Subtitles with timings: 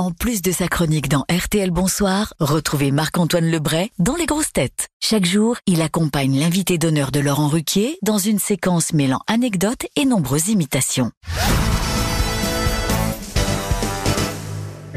[0.00, 4.88] En plus de sa chronique dans RTL Bonsoir, retrouvez Marc-Antoine Lebray dans Les Grosses Têtes.
[4.98, 10.06] Chaque jour, il accompagne l'invité d'honneur de Laurent Ruquier dans une séquence mêlant anecdotes et
[10.06, 11.12] nombreuses imitations.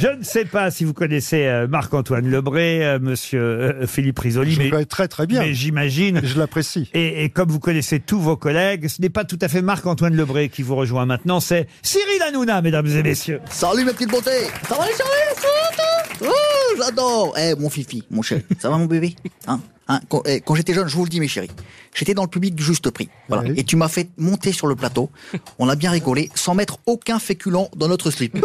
[0.00, 4.52] Je ne sais pas si vous connaissez euh, Marc-Antoine Lebré, euh, monsieur euh, Philippe Risoli,
[4.52, 5.40] Je le mais, connais très très bien.
[5.42, 6.22] mais j'imagine.
[6.24, 6.88] Je l'apprécie.
[6.94, 10.16] Et, et comme vous connaissez tous vos collègues, ce n'est pas tout à fait Marc-Antoine
[10.16, 13.40] Lebré qui vous rejoint maintenant, c'est Cyril Hanouna, mesdames et messieurs.
[13.50, 18.42] Salut mes petites beautés Ça va les chéris Oh, j'adore Eh, mon fifi, mon chéri,
[18.58, 19.14] ça va mon bébé?
[19.46, 19.60] Hein?
[19.90, 21.50] Hein, quand, eh, quand j'étais jeune, je vous le dis mes chéris,
[21.92, 23.08] j'étais dans le public du juste prix.
[23.28, 23.50] Voilà.
[23.50, 23.54] Oui.
[23.56, 25.10] Et tu m'as fait monter sur le plateau,
[25.58, 28.38] on a bien rigolé, sans mettre aucun féculent dans notre slip.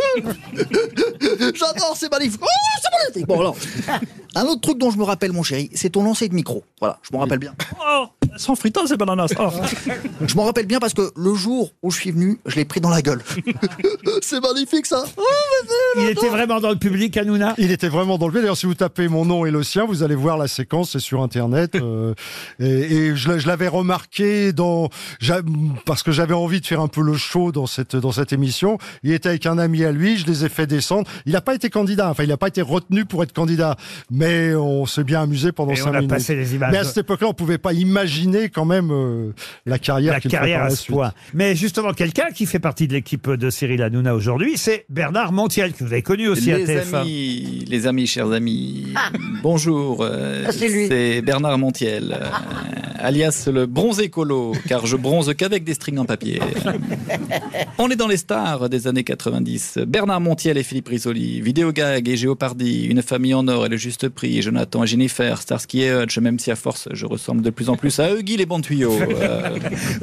[1.54, 2.48] J'adore, c'est magnifique Oh,
[2.82, 3.56] c'est magnifique Bon alors,
[4.34, 6.64] un autre truc dont je me rappelle mon chéri, c'est ton lancer de micro.
[6.80, 7.54] Voilà, je m'en rappelle bien.
[7.80, 8.08] Oh,
[8.38, 9.34] sans fritas et bananas.
[9.40, 9.50] Oh.
[10.28, 12.80] Je m'en rappelle bien parce que le jour où je suis venu, je l'ai pris
[12.82, 13.22] dans la gueule.
[14.22, 15.04] c'est magnifique ça
[15.98, 18.74] Il était vraiment dans le public, Hanouna Il était vraiment dans le D'ailleurs, si vous
[18.74, 21.76] tapez mon nom et le sien, vous allez voir la séquence, c'est sur Internet.
[21.76, 22.14] euh,
[22.60, 22.66] et
[23.06, 24.90] et je, l'a- je l'avais remarqué dans,
[25.86, 28.78] parce que j'avais envie de faire un peu le show dans cette dans cette émission.
[29.04, 31.08] Il était avec un ami à lui, je les ai fait descendre.
[31.26, 33.76] Il n'a pas été candidat, enfin, il n'a pas été retenu pour être candidat,
[34.12, 36.10] mais on s'est bien amusé pendant Et cinq on a minutes.
[36.10, 36.72] passé les images.
[36.72, 39.32] Mais à cette époque-là, on pouvait pas imaginer quand même euh,
[39.66, 40.96] la carrière la qu'il carrière à la ce suite.
[40.96, 41.14] point.
[41.34, 45.74] Mais justement, quelqu'un qui fait partie de l'équipe de Cyril Hanouna aujourd'hui, c'est Bernard Montiel,
[45.74, 46.96] que vous avez connu aussi à Les TF1.
[47.02, 48.94] amis, les amis, chers amis,
[49.44, 50.02] bonjour.
[50.02, 52.30] euh, c'est Bernard Montiel, euh,
[53.00, 56.40] alias le bronze écolo, car je bronze qu'avec des strings en papier.
[57.78, 59.80] On est dans les stars des années 90.
[59.88, 64.10] Bernard Montiel et Philippe Risoli, Vidéogag et Géopardy, Une famille en or et le juste
[64.10, 67.70] prix, Jonathan et Jennifer, Starsky et Hutch, même si à force je ressemble de plus
[67.70, 68.94] en plus à Huggy les bons tuyaux.
[68.94, 69.58] euh,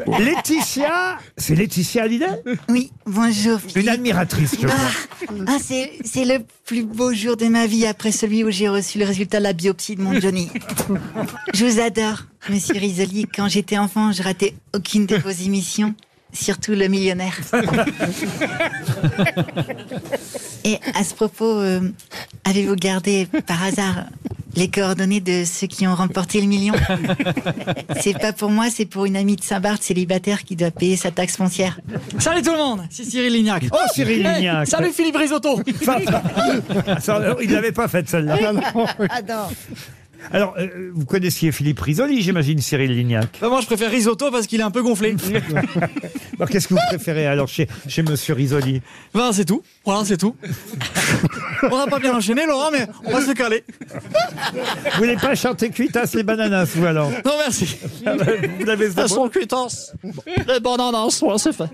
[0.19, 2.27] Laetitia, c'est Laetitia Hallyday?
[2.69, 3.59] Oui, bonjour.
[3.75, 4.67] Une admiratrice, je.
[5.47, 8.99] Ah, c'est, c'est le plus beau jour de ma vie après celui où j'ai reçu
[8.99, 10.49] le résultat de la biopsie de mon Johnny.
[11.55, 13.27] Je vous adore, monsieur Risoli.
[13.35, 15.95] Quand j'étais enfant, je ratais aucune de vos émissions,
[16.33, 17.39] surtout le millionnaire.
[20.65, 21.81] Et à ce propos, euh,
[22.45, 24.05] avez-vous gardé par hasard
[24.55, 26.75] les coordonnées de ceux qui ont remporté le million?
[28.01, 31.11] C'est pas pour moi, c'est pour une amie de Saint-Barth célibataire qui doit payer sa
[31.11, 31.81] taxe foncière.
[32.19, 33.65] Salut tout le monde, c'est Cyril Lignac.
[33.73, 34.69] Oh, Cyril Hey, Lignac.
[34.69, 35.61] Salut Philippe Risotto.
[37.01, 38.37] Ça, il n'avait pas fait celle-là.
[39.11, 39.49] Ah non
[40.31, 43.29] Alors, euh, vous connaissiez Philippe Risoli, j'imagine, Cyril Lignac.
[43.41, 45.17] Bah, moi je préfère risotto parce qu'il est un peu gonflé.
[46.39, 48.83] Alors, Qu'est-ce que vous préférez alors chez, chez Monsieur Risoli?
[49.15, 49.63] Ben, c'est tout.
[49.85, 50.35] Voilà, c'est tout.
[51.71, 53.63] on n'a pas bien enchaîné, Laurent, mais on va se caler.
[54.55, 57.11] Vous voulez pas chanter Cuitas les bananas, vous alors?
[57.25, 57.77] Non, merci.
[58.59, 59.93] Vous l'avez Elles sont cuitances.
[60.49, 61.65] Les bananas, ouais, c'est fait.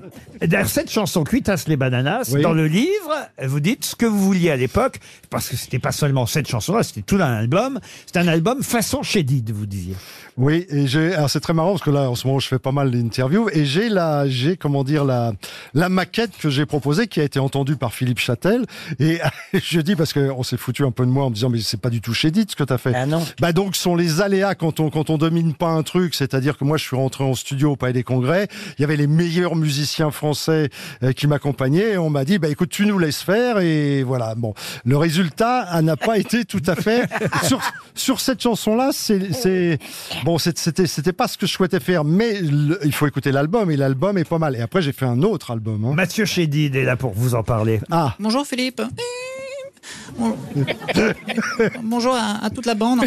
[0.46, 2.42] D'ailleurs, cette chanson Cuitas les bananas, Oui.
[2.42, 4.98] dans le livre, vous dites ce que vous vouliez à l'époque,
[5.30, 7.80] parce que c'était pas seulement cette chanson-là, c'était tout un album.
[8.06, 9.94] C'est un album façon Chédid, vous disiez.
[10.36, 12.60] Oui, et j'ai, alors c'est très marrant parce que là, en ce moment, je fais
[12.60, 15.32] pas mal d'interviews et j'ai la, j'ai, comment dire, la,
[15.74, 18.64] la maquette que j'ai proposée qui a été entendue par Philippe Châtel.
[19.00, 19.18] Et
[19.52, 21.58] je dis parce que on s'est foutu un peu de moi en me disant, mais
[21.60, 22.92] c'est pas du tout chez ce que t'as fait.
[22.94, 23.24] Ah non.
[23.40, 26.14] Bah donc, sont les aléas quand on, quand on domine pas un truc.
[26.14, 28.48] C'est-à-dire que moi, je suis rentré en studio au Palais des Congrès.
[28.78, 30.70] Il y avait les meilleurs musiciens français
[31.02, 34.34] euh, qui m'accompagnaient et on m'a dit, bah écoute, tu nous laisses faire et voilà.
[34.36, 37.08] Bon, le résultat ah, n'a pas été tout à fait
[37.44, 37.60] sur,
[37.94, 38.90] sur cette chanson-là.
[38.92, 39.78] C'est,
[40.24, 43.70] bon, c'était, c'était pas ce que je souhaitais faire, mais le- il faut écouter l'album
[43.70, 44.54] et l'album est pas mal.
[44.54, 45.84] Et après, j'ai fait un autre album.
[45.86, 45.94] hein.
[45.94, 47.80] Mathieu Chédid est là pour vous en parler.
[47.90, 48.82] Ah, Bonjour Philippe.
[50.18, 50.36] Bon-
[51.82, 53.00] Bonjour à, à toute la bande.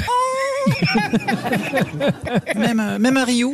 [2.56, 3.54] même, même à Rio.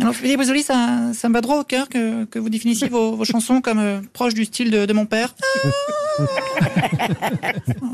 [0.00, 3.16] Alors Philippe Risoli, ça, ça me va droit au cœur que, que vous définissiez vos,
[3.16, 5.34] vos chansons comme euh, proches du style de, de mon père.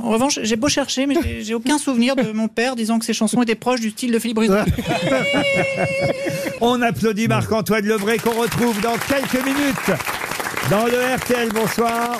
[0.02, 3.04] En revanche, j'ai beau chercher, mais j'ai- j'ai aucun souvenir de mon père disant que
[3.04, 4.60] ses chansons étaient proches du style de Philippe Risoli.
[6.60, 10.00] On applaudit Marc-Antoine Lebray qu'on retrouve dans quelques minutes
[10.70, 11.48] dans le RTL.
[11.52, 12.18] Bonsoir.